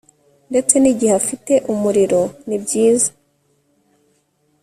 ndetse 0.51 0.73
nigihe 0.77 1.13
afite 1.21 1.53
umuriro 1.73 2.21
ni 2.47 2.57
byiza 2.63 3.11